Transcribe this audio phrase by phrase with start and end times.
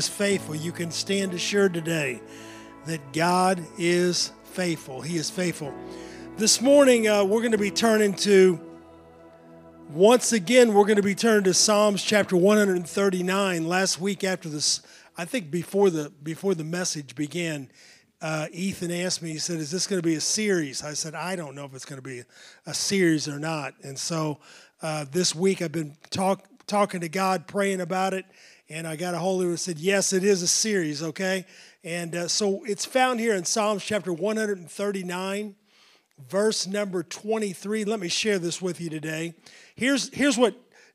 [0.00, 0.54] is faithful.
[0.54, 2.22] You can stand assured today
[2.86, 5.02] that God is faithful.
[5.02, 5.74] He is faithful.
[6.38, 8.58] This morning, uh, we're going to be turning to,
[9.90, 13.68] once again, we're going to be turning to Psalms chapter 139.
[13.68, 14.80] Last week, after this,
[15.18, 17.70] I think before the before the message began,
[18.22, 19.32] uh, Ethan asked me.
[19.32, 21.74] He said, "Is this going to be a series?" I said, "I don't know if
[21.74, 22.22] it's going to be
[22.64, 24.38] a series or not." And so,
[24.80, 28.24] uh, this week, I've been talk, talking to God, praying about it,
[28.70, 31.44] and I got a hold of it and said, Yes, it is a series, okay?
[31.82, 35.56] And uh, so it's found here in Psalms chapter 139,
[36.28, 37.84] verse number 23.
[37.84, 39.34] Let me share this with you today.
[39.74, 40.54] Here's, here's what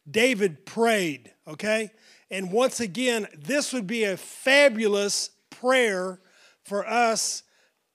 [0.10, 1.92] David prayed, okay?
[2.32, 6.22] And once again, this would be a fabulous prayer
[6.64, 7.44] for us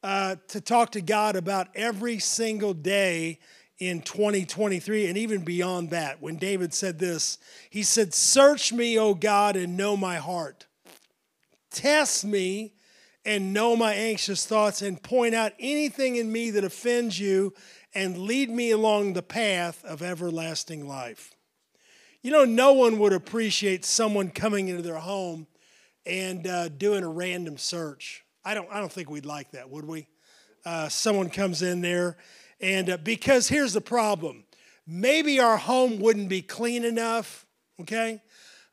[0.03, 3.39] uh, to talk to God about every single day
[3.81, 6.21] in 2023 and even beyond that.
[6.21, 7.39] When David said this,
[7.71, 10.67] he said, Search me, O God, and know my heart.
[11.71, 12.75] Test me
[13.25, 17.53] and know my anxious thoughts, and point out anything in me that offends you,
[17.95, 21.35] and lead me along the path of everlasting life.
[22.23, 25.47] You know, no one would appreciate someone coming into their home
[26.07, 28.25] and uh, doing a random search.
[28.45, 30.07] I don't, I don't think we'd like that, would we?
[30.65, 32.17] Uh, someone comes in there
[32.61, 34.45] and uh, because here's the problem
[34.87, 37.47] maybe our home wouldn't be clean enough,
[37.81, 38.21] okay?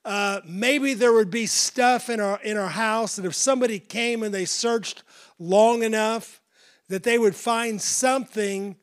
[0.04, 4.24] Uh, maybe there would be stuff in our, in our house that if somebody came
[4.24, 5.04] and they searched
[5.38, 6.42] long enough,
[6.88, 8.76] that they would find something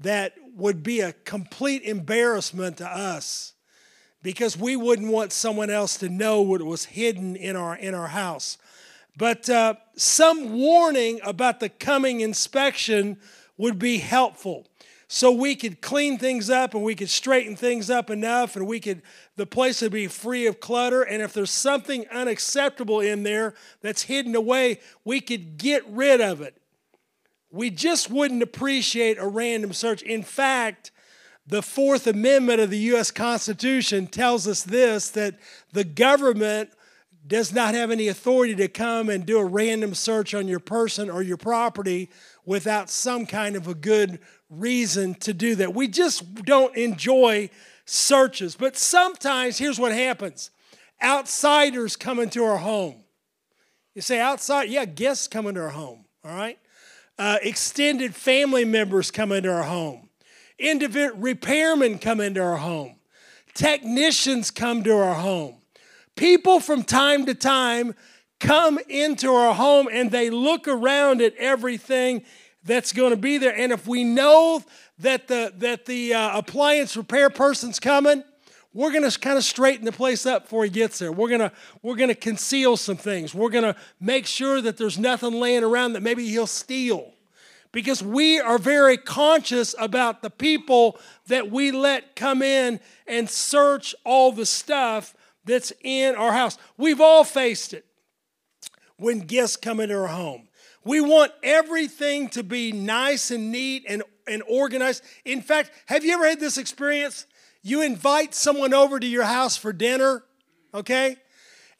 [0.00, 3.54] that would be a complete embarrassment to us
[4.22, 8.08] because we wouldn't want someone else to know what was hidden in our, in our
[8.08, 8.58] house.
[9.16, 13.18] But uh, some warning about the coming inspection
[13.56, 14.66] would be helpful.
[15.08, 18.80] So we could clean things up and we could straighten things up enough and we
[18.80, 19.02] could
[19.36, 21.02] the place would be free of clutter.
[21.02, 26.40] And if there's something unacceptable in there that's hidden away we could get rid of
[26.40, 26.56] it.
[27.50, 30.00] We just wouldn't appreciate a random search.
[30.00, 30.92] In fact
[31.46, 35.38] the fourth amendment of the us constitution tells us this that
[35.72, 36.70] the government
[37.26, 41.08] does not have any authority to come and do a random search on your person
[41.10, 42.10] or your property
[42.44, 44.18] without some kind of a good
[44.50, 45.74] reason to do that.
[45.74, 47.50] We just don't enjoy
[47.84, 48.54] searches.
[48.54, 50.50] But sometimes, here's what happens
[51.02, 53.02] outsiders come into our home.
[53.94, 56.58] You say, outside, yeah, guests come into our home, all right?
[57.18, 60.08] Uh, extended family members come into our home.
[60.58, 62.96] Individual repairmen come into our home.
[63.54, 65.56] Technicians come to our home.
[66.16, 67.94] People from time to time
[68.42, 72.24] come into our home and they look around at everything
[72.64, 73.56] that's going to be there.
[73.56, 74.62] And if we know
[74.98, 78.24] that the, that the uh, appliance repair person's coming,
[78.74, 81.12] we're going to kind of straighten the place up before he gets there.
[81.12, 83.34] We're going to we're going to conceal some things.
[83.34, 87.12] We're going to make sure that there's nothing laying around that maybe he'll steal.
[87.70, 90.98] Because we are very conscious about the people
[91.28, 95.14] that we let come in and search all the stuff
[95.44, 96.58] that's in our house.
[96.76, 97.86] We've all faced it
[99.02, 100.48] when guests come into our home.
[100.84, 105.02] We want everything to be nice and neat and, and organized.
[105.24, 107.26] In fact, have you ever had this experience?
[107.62, 110.24] You invite someone over to your house for dinner,
[110.72, 111.16] okay?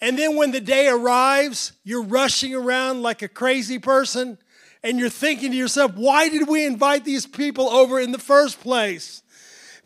[0.01, 4.39] And then when the day arrives, you're rushing around like a crazy person
[4.83, 8.61] and you're thinking to yourself, why did we invite these people over in the first
[8.61, 9.23] place?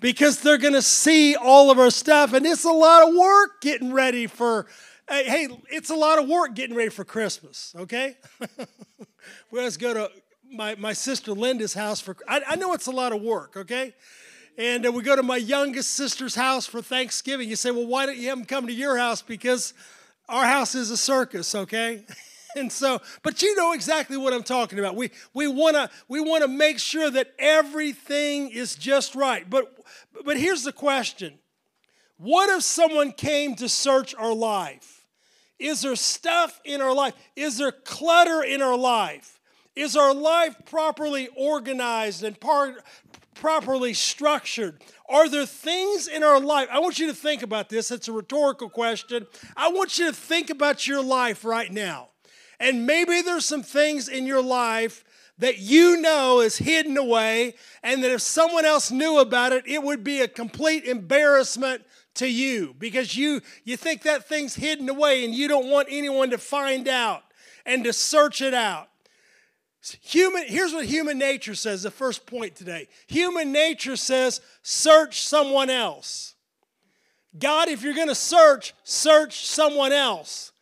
[0.01, 3.93] Because they're gonna see all of our stuff, and it's a lot of work getting
[3.93, 4.67] ready for
[5.09, 8.17] Hey, hey, it's a lot of work getting ready for Christmas, okay?
[9.53, 10.11] we always go to
[10.51, 13.95] my, my sister Linda's house for, I, I know it's a lot of work, okay?
[14.59, 17.49] And uh, we go to my youngest sister's house for Thanksgiving.
[17.49, 19.23] You say, well, why don't you have them come to your house?
[19.23, 19.75] Because
[20.29, 22.05] our house is a circus, okay?
[22.57, 24.97] and so, but you know exactly what I'm talking about.
[24.97, 29.49] We we want to we want to make sure that everything is just right.
[29.49, 29.73] But
[30.25, 31.35] but here's the question:
[32.17, 34.96] What if someone came to search our life?
[35.59, 37.15] Is there stuff in our life?
[37.35, 39.41] Is there clutter in our life?
[39.75, 42.77] Is our life properly organized and par-
[43.35, 44.83] properly structured?
[45.09, 46.69] Are there things in our life?
[46.71, 47.91] I want you to think about this.
[47.91, 49.27] It's a rhetorical question.
[49.57, 52.09] I want you to think about your life right now.
[52.59, 55.05] And maybe there's some things in your life
[55.39, 59.83] that you know is hidden away, and that if someone else knew about it, it
[59.83, 61.83] would be a complete embarrassment
[62.17, 66.31] to you because you you think that thing's hidden away and you don't want anyone
[66.31, 67.23] to find out
[67.65, 68.89] and to search it out.
[70.03, 72.89] Human, here's what human nature says, the first point today.
[73.07, 76.35] Human nature says, search someone else.
[77.39, 80.53] God, if you're going to search, search someone else.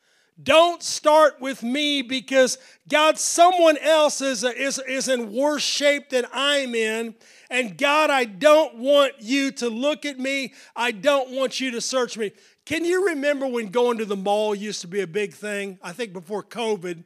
[0.42, 2.58] Don't start with me because
[2.88, 7.14] God, someone else is, is, is in worse shape than I'm in.
[7.54, 10.54] And God, I don't want you to look at me.
[10.74, 12.32] I don't want you to search me.
[12.66, 15.78] Can you remember when going to the mall used to be a big thing?
[15.80, 17.04] I think before COVID,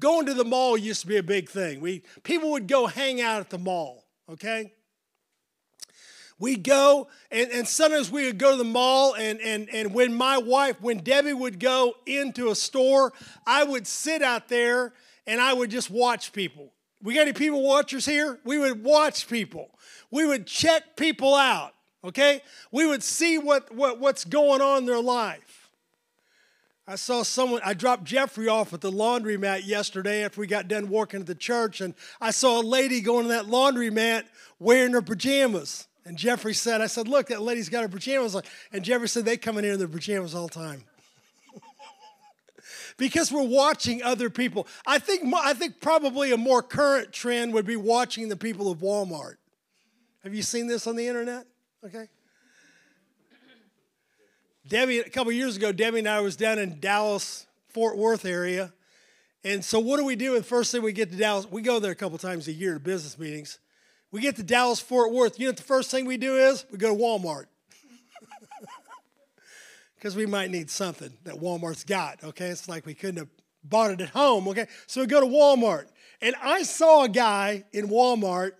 [0.00, 1.82] going to the mall used to be a big thing.
[1.82, 4.72] We, people would go hang out at the mall, okay?
[6.38, 10.12] we go and, and sometimes we would go to the mall and, and, and when
[10.12, 13.12] my wife when debbie would go into a store
[13.46, 14.92] i would sit out there
[15.26, 16.72] and i would just watch people
[17.02, 18.38] we got any people watchers here?
[18.44, 19.70] We would watch people.
[20.10, 22.42] We would check people out okay?
[22.70, 25.70] We would see what, what what's going on in their life.
[26.86, 30.88] I saw someone i dropped jeffrey off at the laundromat yesterday after we got done
[30.88, 34.24] working at the church and i saw a lady going to that laundromat
[34.58, 35.86] wearing her pajamas.
[36.04, 38.42] And Jeffrey said, I said, look, that lady's got her pajamas on.
[38.72, 40.82] And Jeffrey said, they come in here in their pajamas all the time.
[42.96, 44.66] Because we're watching other people.
[44.86, 48.78] I think, I think probably a more current trend would be watching the people of
[48.78, 49.36] Walmart.
[50.22, 51.46] Have you seen this on the internet?
[51.84, 52.08] Okay.
[54.68, 58.72] Debbie, a couple years ago, Debbie and I was down in Dallas, Fort Worth area.
[59.44, 60.34] And so what do we do?
[60.36, 62.74] The first thing we get to Dallas, we go there a couple times a year
[62.74, 63.58] to business meetings.
[64.12, 65.40] We get to Dallas Fort Worth.
[65.40, 66.64] You know the first thing we do is?
[66.70, 67.46] We go to Walmart.
[70.02, 72.46] Because we might need something that Walmart's got, okay?
[72.46, 73.28] It's like we couldn't have
[73.62, 74.66] bought it at home, okay?
[74.88, 75.84] So we go to Walmart.
[76.20, 78.54] And I saw a guy in Walmart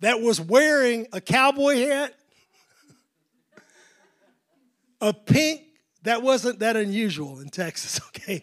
[0.00, 2.14] that was wearing a cowboy hat,
[5.02, 5.64] a pink,
[6.04, 8.42] that wasn't that unusual in Texas, okay?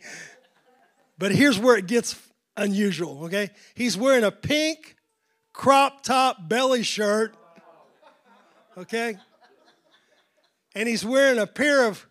[1.18, 2.22] But here's where it gets
[2.56, 3.50] unusual, okay?
[3.74, 4.96] He's wearing a pink
[5.54, 7.36] crop top belly shirt.
[8.78, 9.18] Okay?
[10.76, 12.06] And he's wearing a pair of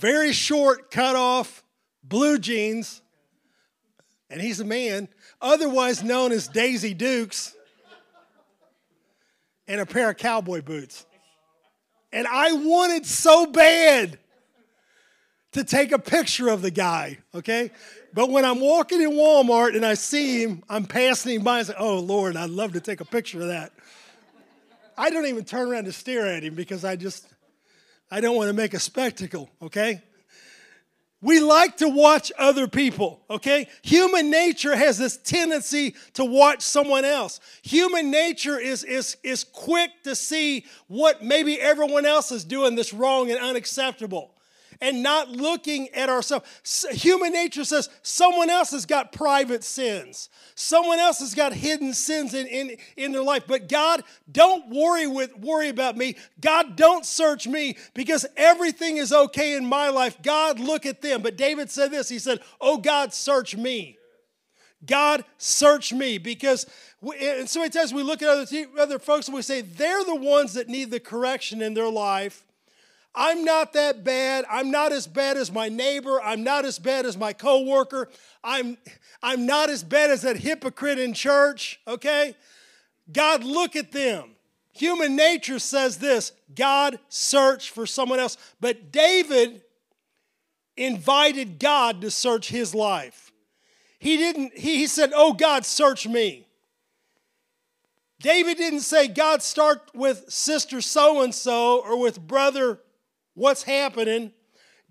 [0.00, 1.62] very short, cut off
[2.02, 3.02] blue jeans.
[4.30, 5.08] And he's a man,
[5.40, 7.54] otherwise known as Daisy Dukes,
[9.66, 11.04] and a pair of cowboy boots.
[12.12, 14.18] And I wanted so bad
[15.52, 17.70] to take a picture of the guy, okay?
[18.14, 21.66] But when I'm walking in Walmart and I see him, I'm passing him by and
[21.68, 23.72] say, oh, Lord, I'd love to take a picture of that.
[24.96, 27.26] I don't even turn around to stare at him because I just,
[28.10, 30.02] I don't want to make a spectacle, okay?
[31.22, 33.68] We like to watch other people, okay?
[33.82, 37.40] Human nature has this tendency to watch someone else.
[37.62, 42.94] Human nature is, is, is quick to see what maybe everyone else is doing that's
[42.94, 44.32] wrong and unacceptable
[44.80, 46.86] and not looking at ourselves.
[46.90, 50.28] Human nature says someone else has got private sins.
[50.54, 53.44] Someone else has got hidden sins in, in, in their life.
[53.46, 56.16] But God, don't worry with worry about me.
[56.40, 60.20] God, don't search me because everything is okay in my life.
[60.22, 61.22] God, look at them.
[61.22, 62.08] But David said this.
[62.08, 63.98] He said, Oh God, search me.
[64.84, 66.64] God, search me because
[67.02, 68.46] we, and so many times we look at other,
[68.78, 72.44] other folks and we say they're the ones that need the correction in their life
[73.14, 74.44] I'm not that bad.
[74.48, 76.20] I'm not as bad as my neighbor.
[76.22, 78.08] I'm not as bad as my coworker.
[78.44, 78.78] I'm,
[79.22, 82.34] I'm not as bad as that hypocrite in church, okay?
[83.12, 84.36] God, look at them.
[84.72, 88.36] Human nature says this God search for someone else.
[88.60, 89.62] But David
[90.76, 93.32] invited God to search his life.
[93.98, 96.46] He didn't, he, he said, Oh God, search me.
[98.20, 102.78] David didn't say, God, start with sister so and so or with brother
[103.34, 104.32] what's happening,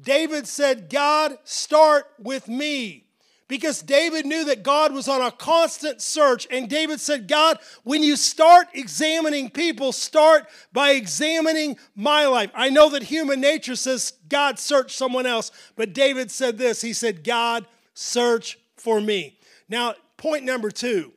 [0.01, 3.05] David said, God, start with me.
[3.47, 6.47] Because David knew that God was on a constant search.
[6.51, 12.51] And David said, God, when you start examining people, start by examining my life.
[12.53, 15.51] I know that human nature says, God, search someone else.
[15.75, 17.65] But David said this He said, God,
[17.95, 19.39] search for me.
[19.67, 21.11] Now, point number two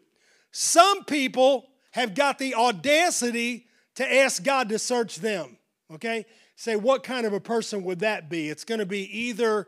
[0.52, 5.58] some people have got the audacity to ask God to search them.
[5.92, 6.24] Okay?
[6.62, 8.48] Say, what kind of a person would that be?
[8.48, 9.66] It's going to be either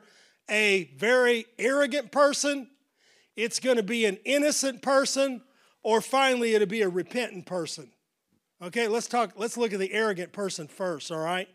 [0.48, 2.68] a very arrogant person,
[3.34, 5.42] it's going to be an innocent person,
[5.82, 7.90] or finally, it'll be a repentant person.
[8.62, 11.48] Okay, let's talk, let's look at the arrogant person first, all right?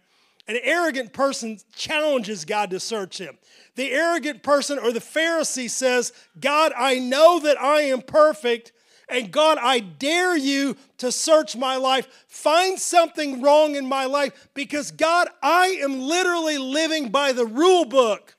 [0.50, 3.38] An arrogant person challenges God to search him.
[3.76, 8.74] The arrogant person or the Pharisee says, God, I know that I am perfect,
[9.10, 12.08] and God, I dare you to search my life.
[12.28, 17.86] Find something wrong in my life because, God, I am literally living by the rule
[17.86, 18.36] book.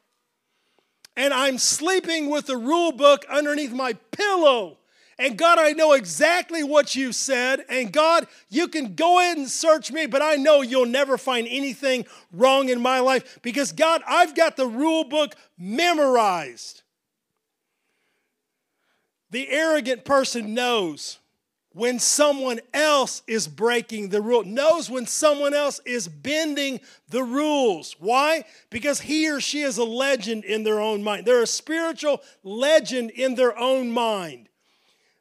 [1.17, 4.79] And I'm sleeping with the rule book underneath my pillow.
[5.19, 7.65] And God, I know exactly what you said.
[7.69, 11.47] And God, you can go ahead and search me, but I know you'll never find
[11.47, 16.80] anything wrong in my life because, God, I've got the rule book memorized.
[19.31, 21.19] The arrogant person knows
[21.73, 27.95] when someone else is breaking the rule, knows when someone else is bending the rules.
[28.01, 28.45] Why?
[28.71, 31.27] Because he or she is a legend in their own mind.
[31.27, 34.49] They're a spiritual legend in their own mind.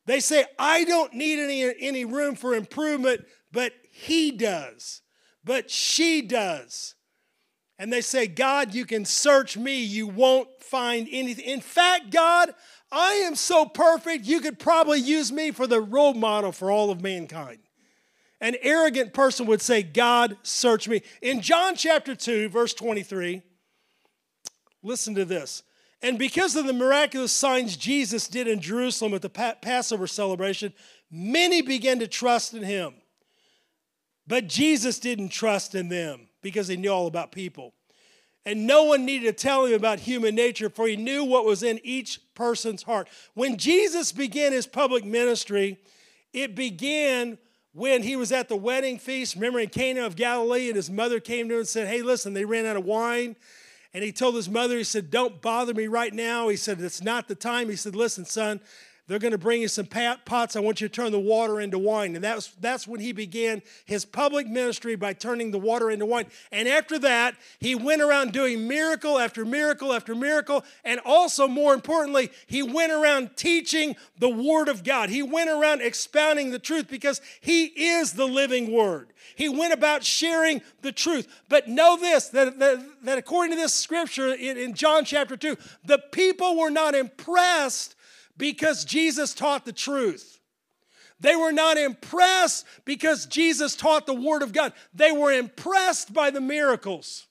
[0.07, 5.03] They say, I don't need any, any room for improvement, but he does,
[5.43, 6.95] but she does.
[7.77, 11.45] And they say, God, you can search me, you won't find anything.
[11.45, 12.53] In fact, God,
[12.91, 16.89] I am so perfect, you could probably use me for the role model for all
[16.89, 17.59] of mankind.
[18.41, 21.01] An arrogant person would say, God, search me.
[21.21, 23.41] In John chapter 2, verse 23,
[24.81, 25.63] listen to this.
[26.01, 30.73] And because of the miraculous signs Jesus did in Jerusalem at the Passover celebration,
[31.11, 32.93] many began to trust in him.
[34.25, 37.73] But Jesus didn't trust in them because he knew all about people.
[38.45, 41.61] And no one needed to tell him about human nature, for he knew what was
[41.61, 43.07] in each person's heart.
[43.33, 45.77] When Jesus began his public ministry,
[46.33, 47.37] it began
[47.73, 49.35] when he was at the wedding feast.
[49.35, 52.33] Remember in Cana of Galilee, and his mother came to him and said, Hey, listen,
[52.33, 53.35] they ran out of wine.
[53.93, 56.47] And he told his mother, he said, Don't bother me right now.
[56.47, 57.69] He said, It's not the time.
[57.69, 58.61] He said, Listen, son,
[59.09, 60.55] they're going to bring you some pots.
[60.55, 62.13] I want you to turn the water into wine.
[62.13, 66.27] And that's, that's when he began his public ministry by turning the water into wine.
[66.51, 70.63] And after that, he went around doing miracle after miracle after miracle.
[70.85, 75.09] And also, more importantly, he went around teaching the Word of God.
[75.09, 79.11] He went around expounding the truth because he is the living Word.
[79.35, 81.27] He went about sharing the truth.
[81.49, 85.57] But know this that, that, that according to this scripture in, in John chapter 2,
[85.83, 87.95] the people were not impressed
[88.39, 90.39] because Jesus taught the truth.
[91.19, 94.73] They were not impressed because Jesus taught the Word of God.
[94.93, 97.27] They were impressed by the miracles.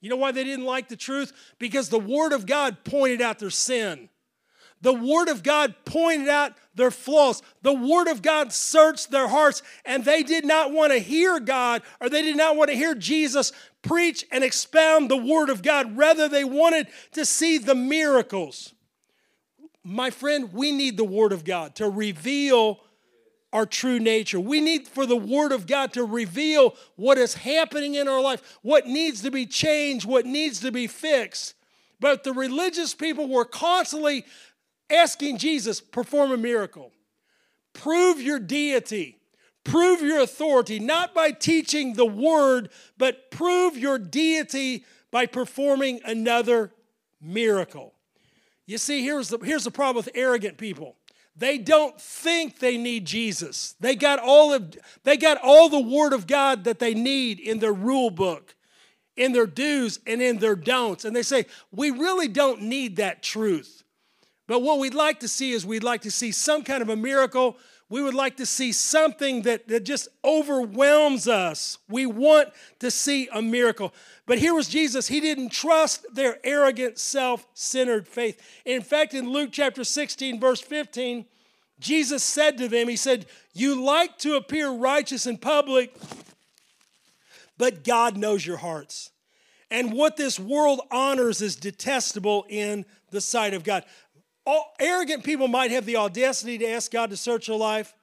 [0.00, 1.32] You know why they didn't like the truth?
[1.58, 4.08] Because the Word of God pointed out their sin.
[4.82, 7.42] The Word of God pointed out their flaws.
[7.62, 11.82] The Word of God searched their hearts, and they did not want to hear God
[12.00, 13.52] or they did not want to hear Jesus
[13.82, 15.96] preach and expound the Word of God.
[15.96, 18.74] Rather, they wanted to see the miracles
[19.84, 22.80] my friend, we need the Word of God to reveal
[23.52, 24.38] our true nature.
[24.38, 28.58] We need for the Word of God to reveal what is happening in our life,
[28.62, 31.54] what needs to be changed, what needs to be fixed.
[31.98, 34.24] But the religious people were constantly
[34.88, 36.92] asking Jesus, perform a miracle,
[37.72, 39.16] prove your deity.
[39.62, 46.72] Prove your authority, not by teaching the word, but prove your deity by performing another
[47.20, 47.92] miracle.
[48.70, 50.94] You see, here's the, here's the problem with arrogant people.
[51.34, 53.74] They don't think they need Jesus.
[53.80, 57.58] They got all of they got all the word of God that they need in
[57.58, 58.54] their rule book,
[59.16, 61.04] in their do's and in their don'ts.
[61.04, 63.82] And they say, "We really don't need that truth."
[64.46, 66.96] But what we'd like to see is we'd like to see some kind of a
[66.96, 67.56] miracle.
[67.90, 71.78] We would like to see something that, that just overwhelms us.
[71.88, 73.92] We want to see a miracle.
[74.26, 75.08] But here was Jesus.
[75.08, 78.40] He didn't trust their arrogant, self centered faith.
[78.64, 81.26] In fact, in Luke chapter 16, verse 15,
[81.80, 85.92] Jesus said to them, He said, You like to appear righteous in public,
[87.58, 89.10] but God knows your hearts.
[89.68, 93.84] And what this world honors is detestable in the sight of God.
[94.78, 97.94] Arrogant people might have the audacity to ask God to search their life,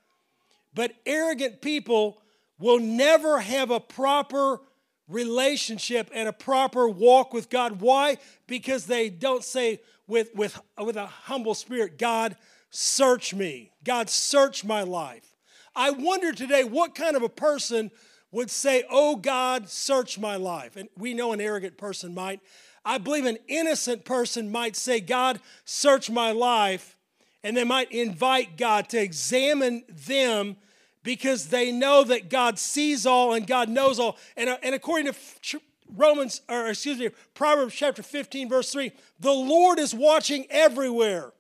[0.74, 2.22] but arrogant people
[2.60, 4.62] will never have a proper
[5.08, 7.82] relationship and a proper walk with God.
[7.82, 8.18] Why?
[8.46, 12.36] Because they don't say with, with, with a humble spirit, God,
[12.70, 13.72] search me.
[13.84, 15.36] God, search my life.
[15.75, 17.92] I wonder today what kind of a person
[18.32, 20.75] would say, Oh God, search my life.
[20.75, 22.42] And we know an arrogant person might.
[22.88, 26.96] I believe an innocent person might say, God, search my life.
[27.44, 30.56] And they might invite God to examine them
[31.03, 34.17] because they know that God sees all and God knows all.
[34.38, 35.62] And, uh, and according to
[35.94, 41.34] Romans, or excuse me, Proverbs chapter 15, verse 3, the Lord is watching everywhere.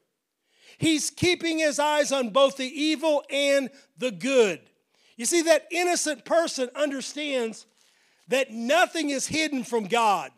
[0.77, 4.59] He's keeping his eyes on both the evil and the good.
[5.15, 7.65] You see, that innocent person understands
[8.27, 10.31] that nothing is hidden from God.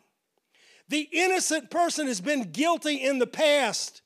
[0.89, 4.01] The innocent person has been guilty in the past,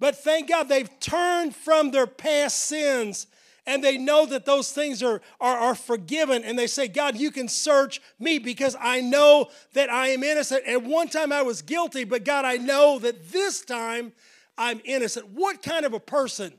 [0.00, 3.26] but thank God they've turned from their past sins
[3.66, 7.30] and they know that those things are, are, are forgiven and they say god you
[7.30, 11.62] can search me because i know that i am innocent and one time i was
[11.62, 14.12] guilty but god i know that this time
[14.58, 16.52] i'm innocent what kind of a person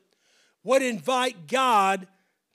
[0.65, 2.07] would invite God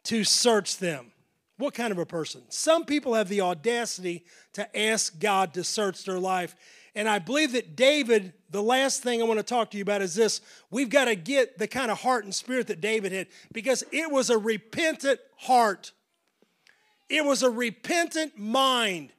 [0.02, 1.12] to search them.
[1.56, 2.42] What kind of a person?
[2.48, 4.24] Some people have the audacity
[4.54, 6.56] to ask God to search their life.
[6.94, 10.02] And I believe that David, the last thing I want to talk to you about
[10.02, 13.28] is this we've got to get the kind of heart and spirit that David had
[13.52, 15.92] because it was a repentant heart,
[17.08, 19.12] it was a repentant mind.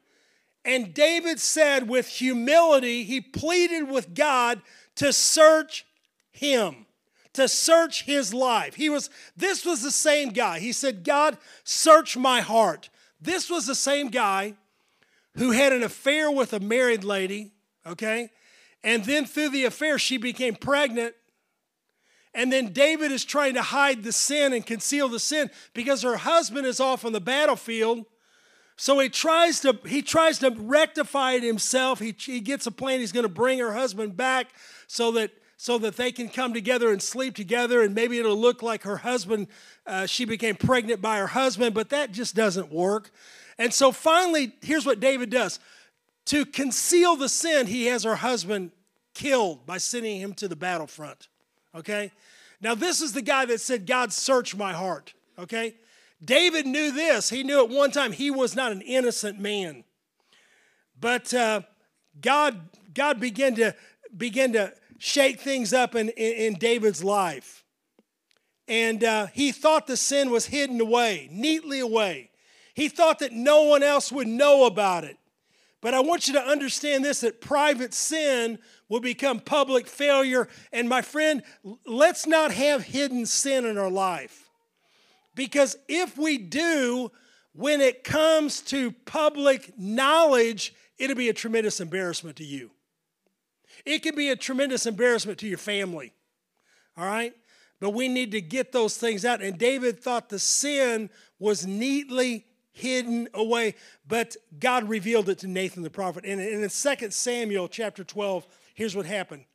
[0.64, 4.62] And David said, with humility, he pleaded with God
[4.96, 5.88] to search
[6.30, 6.86] him
[7.34, 8.76] to search his life.
[8.76, 10.60] He was this was the same guy.
[10.60, 14.56] He said, "God, search my heart." This was the same guy
[15.36, 17.54] who had an affair with a married lady,
[17.86, 18.30] okay?
[18.84, 21.16] And then through the affair she became pregnant.
[22.34, 26.18] And then David is trying to hide the sin and conceal the sin because her
[26.18, 28.06] husband is off on the battlefield.
[28.78, 32.00] So he tries to he tries to rectify it himself.
[32.00, 33.00] He, he gets a plan.
[33.00, 34.48] He's going to bring her husband back
[34.88, 38.64] so that so that they can come together and sleep together and maybe it'll look
[38.64, 39.46] like her husband
[39.86, 43.12] uh, she became pregnant by her husband but that just doesn't work
[43.60, 45.60] and so finally here's what david does
[46.26, 48.72] to conceal the sin he has her husband
[49.14, 51.28] killed by sending him to the battlefront
[51.76, 52.12] okay
[52.62, 55.76] now this is the guy that said god search my heart okay
[56.24, 59.84] david knew this he knew at one time he was not an innocent man
[61.00, 61.62] but uh,
[62.22, 62.60] god
[62.94, 63.76] god began to
[64.16, 67.64] begin to shake things up in, in, in David's life.
[68.68, 72.30] And uh, he thought the sin was hidden away, neatly away.
[72.76, 75.18] He thought that no one else would know about it.
[75.82, 80.48] But I want you to understand this that private sin will become public failure.
[80.72, 81.42] And my friend,
[81.86, 84.50] let's not have hidden sin in our life.
[85.34, 87.12] Because if we do,
[87.54, 92.72] when it comes to public knowledge, it'll be a tremendous embarrassment to you.
[93.86, 96.14] It can be a tremendous embarrassment to your family.
[96.96, 97.34] All right?
[97.80, 99.42] But we need to get those things out.
[99.42, 101.10] And David thought the sin
[101.40, 103.76] was neatly hidden away,
[104.08, 106.26] but God revealed it to Nathan the prophet.
[106.26, 109.46] And in 2 Samuel chapter 12, here's what happened.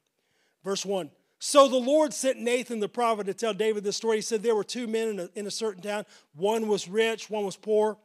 [0.64, 1.10] Verse 1.
[1.38, 4.16] So the Lord sent Nathan the prophet to tell David this story.
[4.16, 6.06] He said there were two men in a, in a certain town.
[6.34, 7.98] One was rich, one was poor.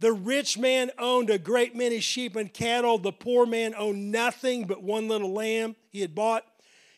[0.00, 2.98] The rich man owned a great many sheep and cattle.
[2.98, 6.44] The poor man owned nothing but one little lamb he had bought.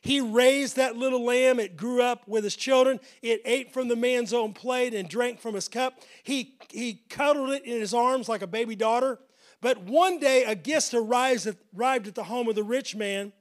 [0.05, 1.59] He raised that little lamb.
[1.59, 3.01] It grew up with his children.
[3.23, 5.99] It ate from the man's own plate and drank from his cup.
[6.23, 9.19] He, he cuddled it in his arms like a baby daughter.
[9.63, 13.33] But one day, a guest arrived at, the home of the rich man.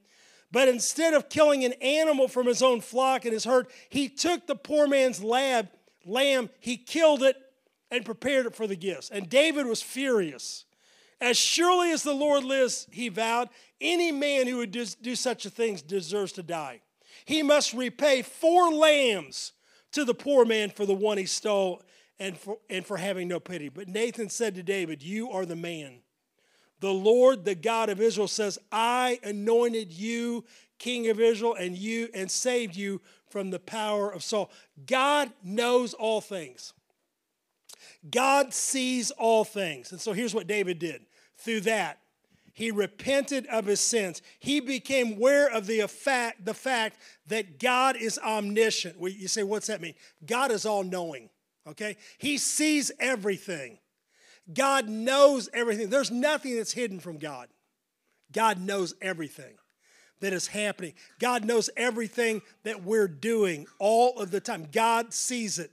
[0.53, 4.47] But instead of killing an animal from his own flock and his herd, he took
[4.47, 5.67] the poor man's lab,
[6.05, 7.35] lamb, he killed it,
[7.91, 9.09] and prepared it for the gifts.
[9.09, 10.63] And David was furious.
[11.23, 13.47] As surely as the Lord lives, he vowed,
[13.79, 16.81] any man who would do, such a thing deserves to die.
[17.23, 19.53] He must repay four lambs
[19.93, 21.81] to the poor man for the one he stole
[22.19, 23.69] and for, and for having no pity.
[23.69, 25.99] But Nathan said to David, You are the man.
[26.81, 30.43] The Lord, the God of Israel, says, I anointed you
[30.77, 34.51] king of Israel and you and saved you from the power of Saul.
[34.85, 36.73] God knows all things.
[38.11, 39.93] God sees all things.
[39.93, 41.05] And so here's what David did.
[41.43, 41.99] Through that,
[42.53, 44.21] he repented of his sins.
[44.39, 48.95] He became aware of the fact, the fact that God is omniscient.
[49.01, 49.95] You say, what's that mean?
[50.25, 51.29] God is all knowing,
[51.67, 51.97] okay?
[52.17, 53.79] He sees everything.
[54.53, 55.89] God knows everything.
[55.89, 57.49] There's nothing that's hidden from God.
[58.31, 59.55] God knows everything
[60.21, 60.93] that is happening.
[61.19, 64.67] God knows everything that we're doing all of the time.
[64.71, 65.71] God sees it.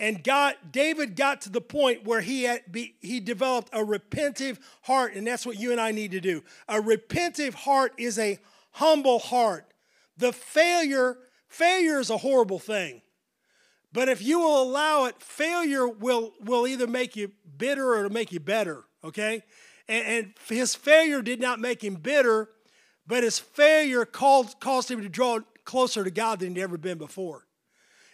[0.00, 4.58] And God, David got to the point where he, had be, he developed a repentive
[4.80, 6.42] heart, and that's what you and I need to do.
[6.68, 8.38] A repentive heart is a
[8.72, 9.66] humble heart.
[10.16, 13.02] The failure, failure is a horrible thing.
[13.92, 18.10] But if you will allow it, failure will, will either make you bitter or it'll
[18.10, 19.42] make you better, okay?
[19.86, 22.48] And, and his failure did not make him bitter,
[23.06, 26.96] but his failure caused, caused him to draw closer to God than he'd ever been
[26.96, 27.44] before.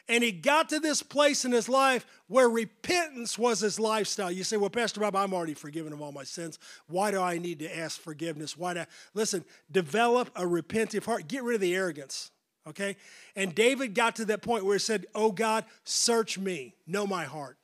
[0.08, 4.30] And he got to this place in his life where repentance was his lifestyle.
[4.30, 6.58] You say, Well, Pastor Bob, I'm already forgiven of all my sins.
[6.86, 8.56] Why do I need to ask forgiveness?
[8.56, 8.86] Why do I?
[9.14, 11.26] Listen, develop a repentive heart.
[11.26, 12.30] Get rid of the arrogance.
[12.68, 12.96] Okay?
[13.34, 17.24] And David got to that point where he said, Oh God, search me, know my
[17.24, 17.56] heart,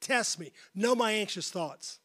[0.00, 1.98] test me, know my anxious thoughts.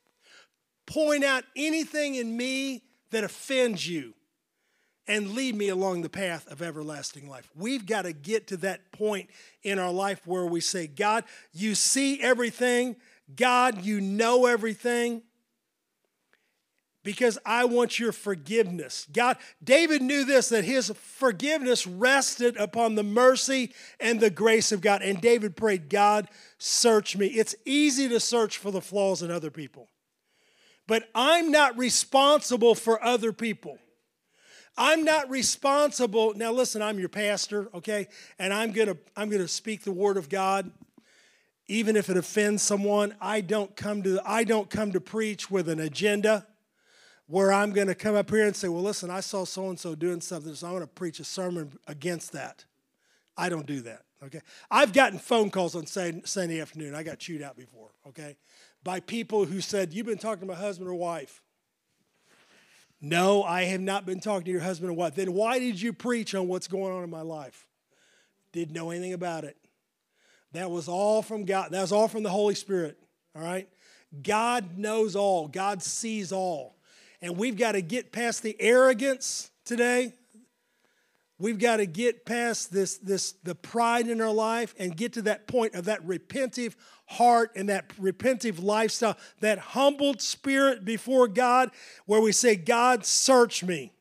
[0.86, 4.14] Point out anything in me that offends you
[5.08, 7.50] and lead me along the path of everlasting life.
[7.56, 9.30] We've got to get to that point
[9.64, 12.96] in our life where we say, God, you see everything.
[13.36, 15.22] God, you know everything.
[17.04, 19.08] because I want your forgiveness.
[19.14, 24.82] God, David knew this that his forgiveness rested upon the mercy and the grace of
[24.82, 25.04] God.
[25.04, 27.28] And David prayed, God, search me.
[27.28, 29.88] It's easy to search for the flaws in other people,
[30.88, 33.78] but I'm not responsible for other people.
[34.78, 36.34] I'm not responsible.
[36.36, 38.08] Now listen, I'm your pastor, okay?
[38.38, 40.72] And I'm going to I'm going to speak the word of God
[41.68, 43.16] even if it offends someone.
[43.20, 46.46] I don't come to I don't come to preach with an agenda
[47.28, 49.80] where I'm going to come up here and say, "Well, listen, I saw so and
[49.80, 52.66] so doing something, so I'm going to preach a sermon against that."
[53.38, 54.40] I don't do that, okay?
[54.72, 56.96] I've gotten phone calls on Sunday afternoon.
[56.96, 58.38] I got chewed out before, okay?
[58.84, 61.42] By people who said, "You've been talking to my husband or wife."
[63.08, 65.14] No, I have not been talking to your husband or wife.
[65.14, 67.68] Then why did you preach on what's going on in my life?
[68.52, 69.56] Didn't know anything about it.
[70.54, 71.70] That was all from God.
[71.70, 72.98] That was all from the Holy Spirit.
[73.36, 73.70] All right?
[74.24, 76.78] God knows all, God sees all.
[77.22, 80.14] And we've got to get past the arrogance today
[81.38, 85.24] We've got to get past this, this the pride in our life and get to
[85.24, 91.72] that point of that repentive heart and that repentive lifestyle, that humbled spirit before God,
[92.06, 93.92] where we say, God, search me.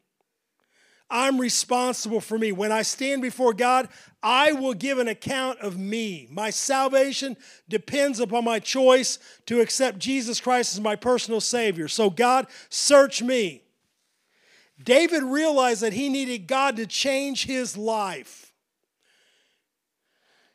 [1.10, 2.50] I'm responsible for me.
[2.50, 3.88] When I stand before God,
[4.22, 6.26] I will give an account of me.
[6.30, 7.36] My salvation
[7.68, 11.88] depends upon my choice to accept Jesus Christ as my personal Savior.
[11.88, 13.62] So, God, search me.
[14.82, 18.53] David realized that he needed God to change his life.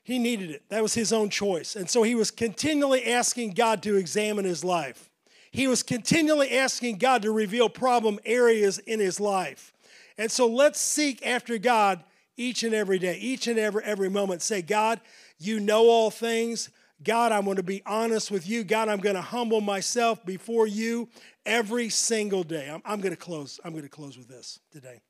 [0.09, 0.63] He needed it.
[0.69, 1.75] That was his own choice.
[1.75, 5.07] And so he was continually asking God to examine his life.
[5.51, 9.71] He was continually asking God to reveal problem areas in his life.
[10.17, 12.03] And so let's seek after God
[12.37, 14.41] each and every day, each and every every moment.
[14.41, 14.99] Say, God,
[15.37, 16.71] you know all things.
[17.03, 18.63] God, I'm going to be honest with you.
[18.63, 21.07] God, I'm going to humble myself before you
[21.45, 22.67] every single day.
[22.67, 23.59] I'm, I'm going to close.
[23.63, 25.01] I'm going to close with this today.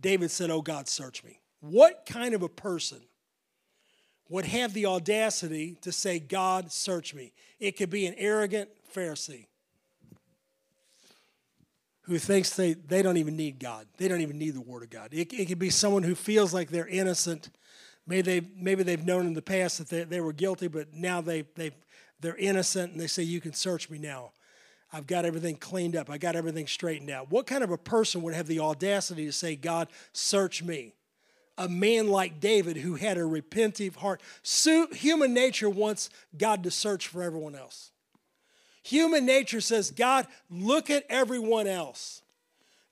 [0.00, 1.40] David said, Oh God, search me.
[1.60, 3.00] What kind of a person
[4.28, 7.32] would have the audacity to say, God, search me?
[7.58, 9.46] It could be an arrogant Pharisee
[12.02, 13.86] who thinks they, they don't even need God.
[13.98, 15.10] They don't even need the Word of God.
[15.12, 17.50] It, it could be someone who feels like they're innocent
[18.10, 21.20] Maybe, they, maybe they've known in the past that they, they were guilty, but now
[21.20, 21.70] they, they,
[22.20, 24.32] they're innocent and they say, You can search me now.
[24.92, 26.10] I've got everything cleaned up.
[26.10, 27.30] I got everything straightened out.
[27.30, 30.94] What kind of a person would have the audacity to say, God, search me?
[31.56, 34.20] A man like David who had a repentive heart.
[34.92, 37.90] Human nature wants God to search for everyone else.
[38.82, 42.22] Human nature says, God, look at everyone else.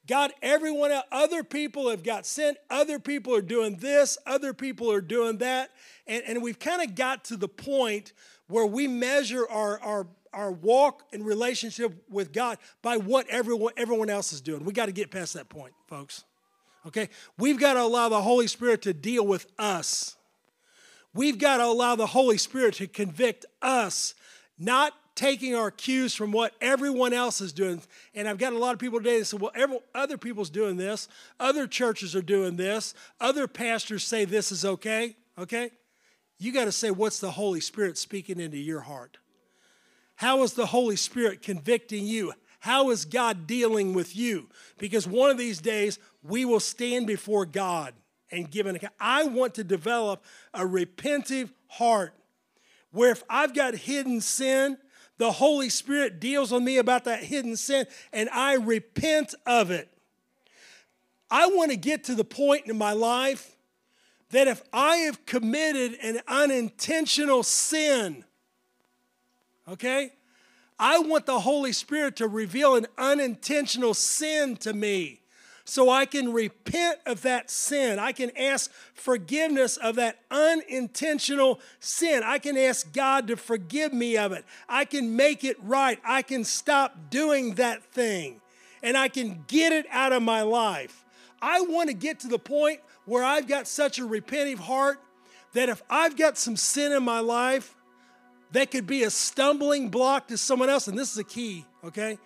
[0.06, 4.90] God, everyone else, other people have got sent, other people are doing this, other people
[4.90, 5.70] are doing that.
[6.06, 8.14] And, and we've kind of got to the point
[8.48, 10.06] where we measure our, our,
[10.38, 14.64] our walk and relationship with God by what everyone, everyone else is doing.
[14.64, 16.24] We got to get past that point, folks.
[16.86, 17.08] Okay?
[17.36, 20.16] We've got to allow the Holy Spirit to deal with us.
[21.12, 24.14] We've got to allow the Holy Spirit to convict us,
[24.56, 27.82] not taking our cues from what everyone else is doing.
[28.14, 30.76] And I've got a lot of people today that say, well, every, other people's doing
[30.76, 31.08] this,
[31.40, 35.72] other churches are doing this, other pastors say this is okay, okay?
[36.38, 39.18] You got to say, what's the Holy Spirit speaking into your heart?
[40.18, 42.32] How is the Holy Spirit convicting you?
[42.58, 44.48] How is God dealing with you?
[44.76, 47.94] Because one of these days, we will stand before God
[48.32, 48.94] and give an account.
[48.98, 52.14] I want to develop a repentive heart
[52.90, 54.76] where if I've got hidden sin,
[55.18, 59.88] the Holy Spirit deals with me about that hidden sin and I repent of it.
[61.30, 63.54] I want to get to the point in my life
[64.30, 68.24] that if I have committed an unintentional sin,
[69.72, 70.12] okay,
[70.78, 75.20] I want the Holy Spirit to reveal an unintentional sin to me
[75.64, 77.98] so I can repent of that sin.
[77.98, 82.22] I can ask forgiveness of that unintentional sin.
[82.24, 84.46] I can ask God to forgive me of it.
[84.68, 85.98] I can make it right.
[86.04, 88.40] I can stop doing that thing
[88.82, 91.04] and I can get it out of my life.
[91.42, 94.98] I want to get to the point where I've got such a repentive heart
[95.52, 97.74] that if I've got some sin in my life
[98.52, 102.18] that could be a stumbling block to someone else, and this is a key, okay?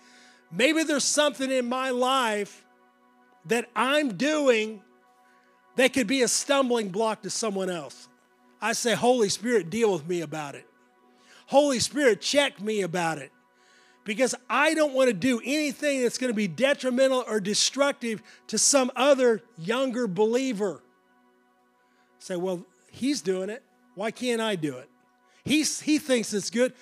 [0.51, 2.65] Maybe there's something in my life
[3.47, 4.83] that I'm doing
[5.77, 8.09] that could be a stumbling block to someone else.
[8.61, 10.67] I say, Holy Spirit, deal with me about it.
[11.47, 13.33] Holy Spirit, check me about it.
[14.05, 18.59] Because I don't want to do anything that's going to be detrimental or destructive to
[18.59, 20.83] some other younger believer.
[22.19, 23.63] Say, well, he's doing it.
[23.95, 24.89] Why can't I do it?
[25.45, 26.73] He's, he thinks it's good.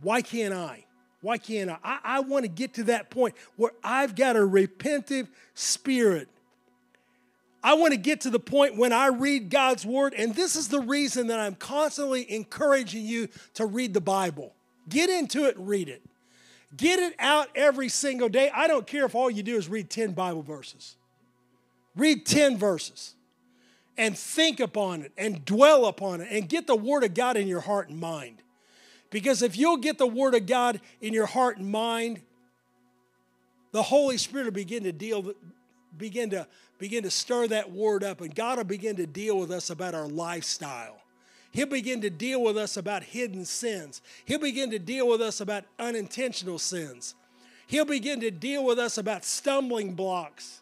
[0.00, 0.84] Why can't I?
[1.20, 1.78] Why can't I?
[1.82, 6.28] I, I want to get to that point where I've got a repentive spirit.
[7.62, 10.68] I want to get to the point when I read God's word, and this is
[10.68, 14.54] the reason that I'm constantly encouraging you to read the Bible.
[14.86, 16.02] Get into it read it.
[16.76, 18.50] Get it out every single day.
[18.54, 20.96] I don't care if all you do is read 10 Bible verses.
[21.96, 23.13] Read 10 verses
[23.96, 27.46] and think upon it and dwell upon it and get the Word of God in
[27.46, 28.42] your heart and mind.
[29.10, 32.20] Because if you'll get the Word of God in your heart and mind,
[33.72, 35.32] the Holy Spirit will begin to deal,
[35.96, 36.46] begin to
[36.78, 39.94] begin to stir that word up, and God will begin to deal with us about
[39.94, 41.00] our lifestyle.
[41.52, 44.02] He'll begin to deal with us about hidden sins.
[44.24, 47.14] He'll begin to deal with us about unintentional sins.
[47.68, 50.60] He'll begin to deal with us about stumbling blocks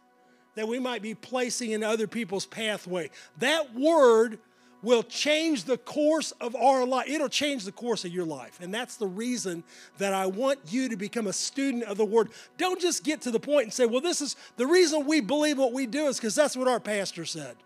[0.54, 3.10] that we might be placing in other people's pathway.
[3.38, 4.38] That word
[4.82, 7.08] will change the course of our life.
[7.08, 8.58] It'll change the course of your life.
[8.60, 9.62] And that's the reason
[9.98, 12.30] that I want you to become a student of the Word.
[12.58, 15.56] Don't just get to the point and say, well, this is the reason we believe
[15.56, 17.56] what we do is because that's what our pastor said.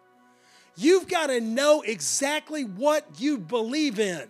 [0.76, 4.28] You've got to know exactly what you believe in.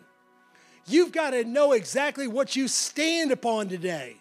[0.86, 4.16] You've got to know exactly what you stand upon today.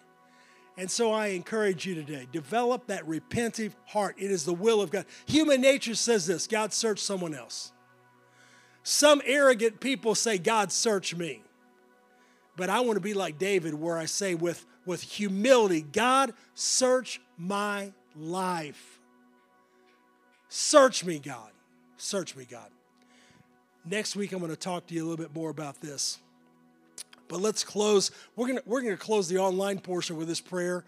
[0.78, 4.16] And so I encourage you today develop that repentive heart.
[4.18, 5.06] It is the will of God.
[5.26, 7.72] Human nature says this God search someone else.
[8.82, 11.42] Some arrogant people say, God, search me.
[12.56, 17.20] But I want to be like David, where I say with, with humility, God, search
[17.36, 19.00] my life.
[20.48, 21.50] Search me, God.
[21.96, 22.70] Search me, God.
[23.84, 26.18] Next week, I'm going to talk to you a little bit more about this.
[27.28, 28.10] But let's close.
[28.34, 30.84] We're going we're to close the online portion with this prayer,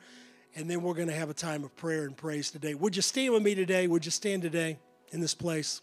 [0.54, 2.74] and then we're going to have a time of prayer and praise today.
[2.74, 3.86] Would you stand with me today?
[3.86, 4.78] Would you stand today
[5.12, 5.80] in this place?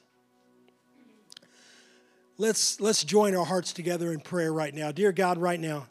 [2.38, 4.92] Let's, let's join our hearts together in prayer right now.
[4.92, 5.88] Dear God, right now,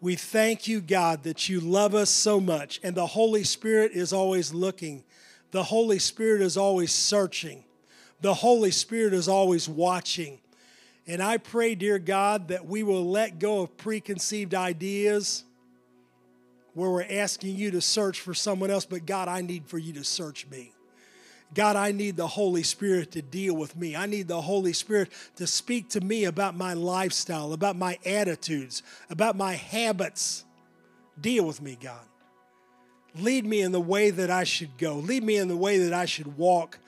[0.00, 4.12] we thank you, God, that you love us so much, and the Holy Spirit is
[4.12, 5.04] always looking.
[5.52, 7.62] The Holy Spirit is always searching.
[8.20, 10.40] The Holy Spirit is always watching.
[11.06, 15.44] And I pray, dear God, that we will let go of preconceived ideas
[16.74, 19.92] where we're asking you to search for someone else, but God, I need for you
[19.94, 20.72] to search me.
[21.54, 23.94] God, I need the Holy Spirit to deal with me.
[23.94, 28.82] I need the Holy Spirit to speak to me about my lifestyle, about my attitudes,
[29.10, 30.44] about my habits.
[31.20, 32.06] Deal with me, God.
[33.16, 34.94] Lead me in the way that I should go.
[34.94, 36.78] Lead me in the way that I should walk.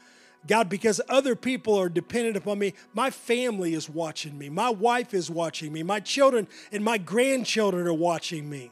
[0.47, 2.75] God, because other people are dependent upon me.
[2.93, 4.49] My family is watching me.
[4.51, 5.83] My wife is watching me.
[5.83, 8.71] My children and my grandchildren are watching me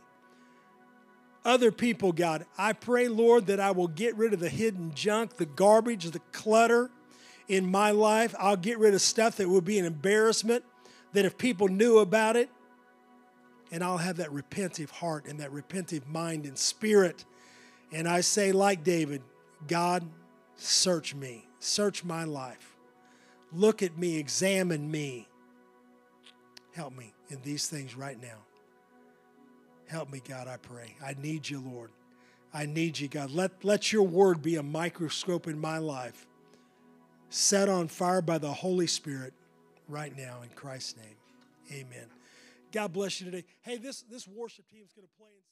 [1.44, 2.46] other people, God.
[2.56, 6.20] I pray, Lord, that I will get rid of the hidden junk, the garbage, the
[6.32, 6.90] clutter
[7.48, 8.34] in my life.
[8.38, 10.64] I'll get rid of stuff that would be an embarrassment,
[11.12, 12.48] that if people knew about it,
[13.70, 17.24] and I'll have that repentive heart and that repentive mind and spirit.
[17.90, 19.22] And I say, like David,
[19.66, 20.04] God,
[20.56, 22.76] search me, search my life.
[23.52, 25.28] Look at me, examine me.
[26.74, 28.38] Help me in these things right now.
[29.86, 30.96] Help me, God, I pray.
[31.04, 31.90] I need you, Lord.
[32.54, 33.30] I need you, God.
[33.30, 36.26] Let, let your word be a microscope in my life,
[37.28, 39.32] set on fire by the Holy Spirit
[39.88, 41.16] right now in Christ's name.
[41.70, 42.06] Amen.
[42.72, 43.44] God bless you today.
[43.60, 45.42] Hey, this, this worship team is going to play.